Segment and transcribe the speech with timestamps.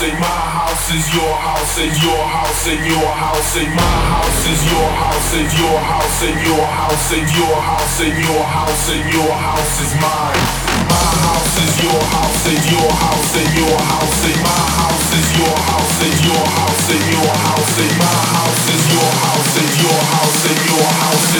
[0.00, 3.82] house and my house is your house and your house and your house and my
[4.08, 8.40] house is your house and your house and your house and your house and your
[8.40, 10.40] house and your house is mine.
[10.88, 15.28] My house is your house and your house and your house and my house is
[15.36, 19.72] your house and your house and your house and my house is your house and
[19.84, 21.30] your house and your house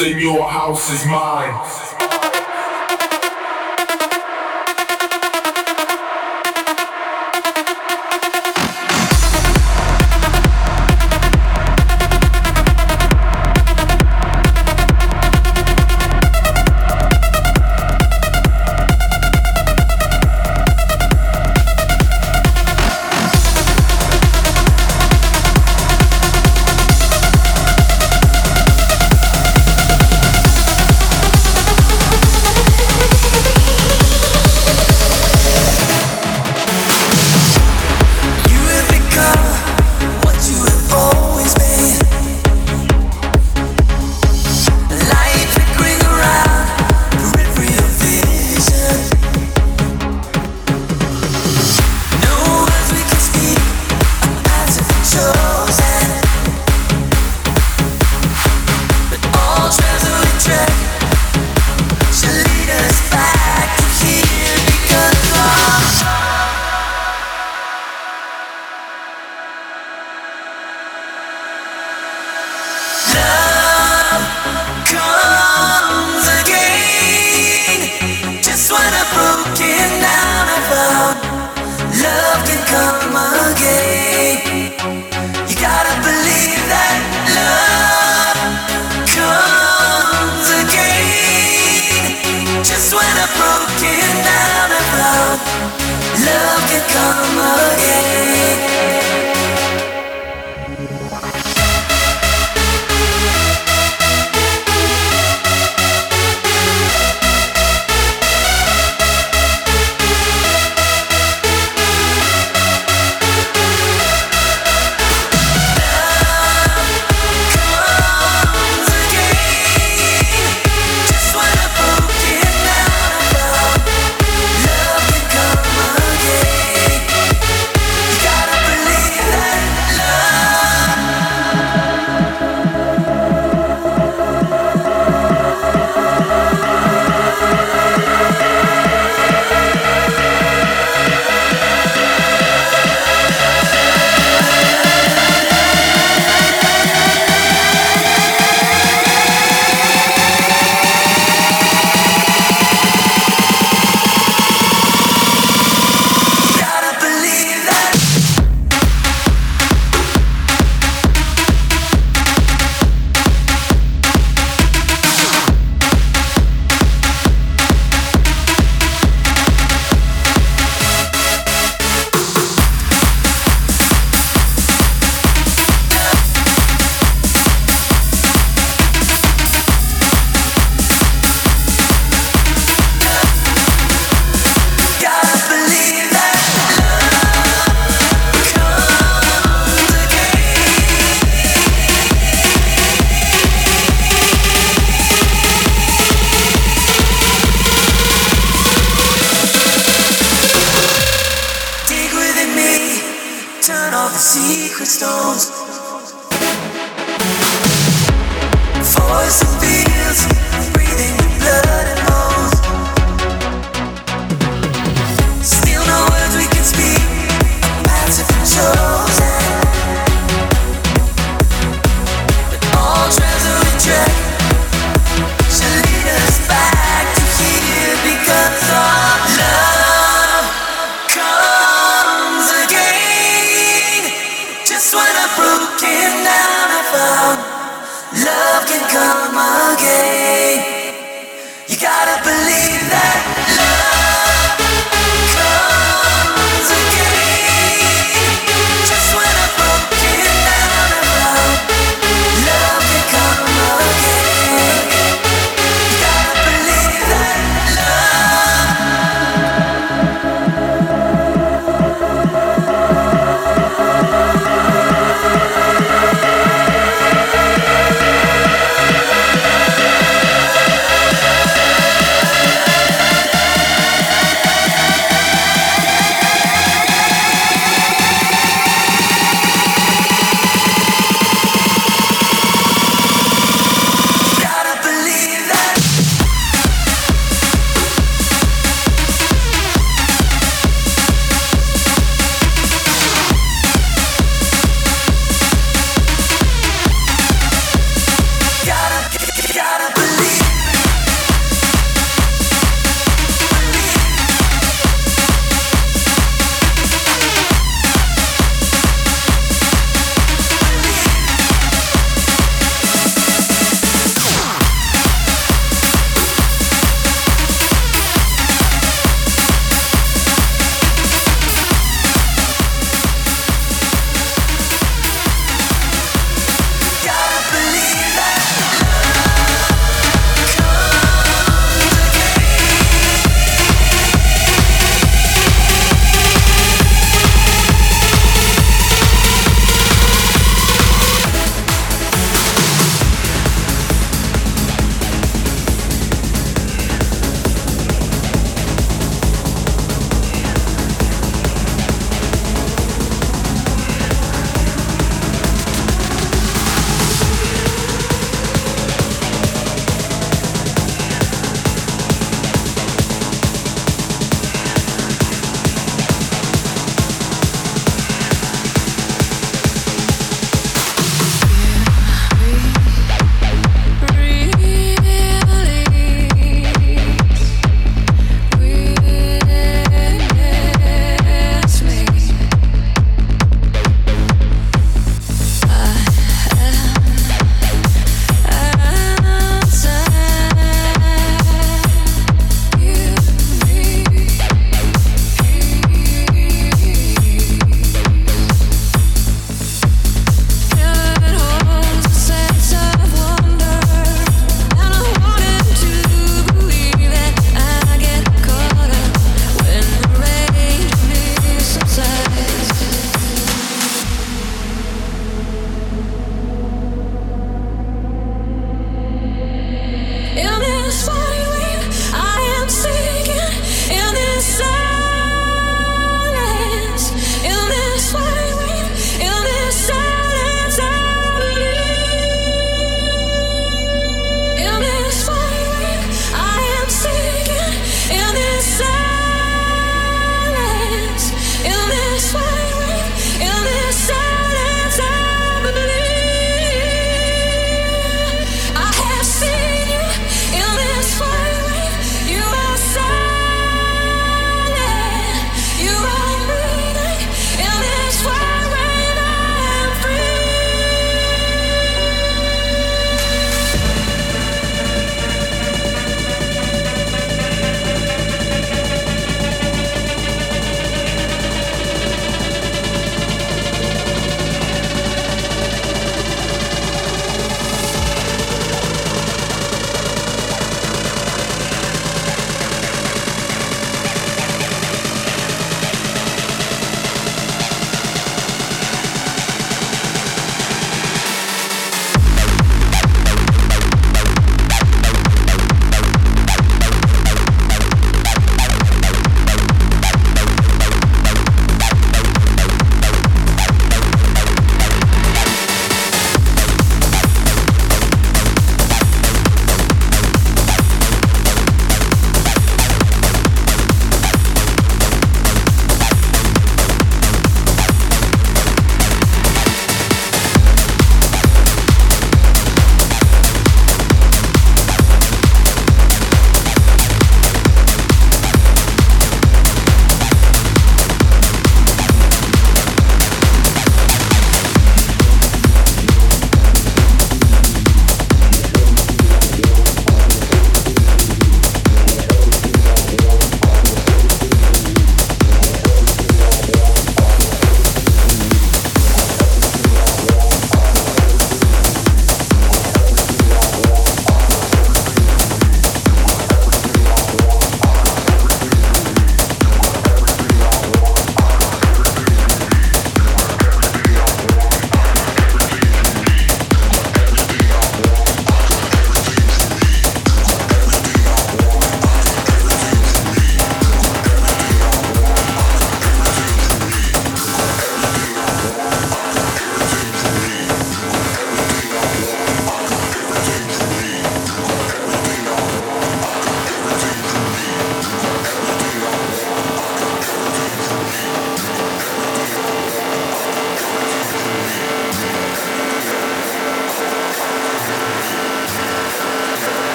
[0.00, 1.87] and your house is mine.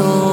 [0.00, 0.29] Store.